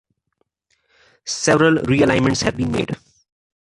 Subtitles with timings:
[1.25, 2.97] Several realignments have been made.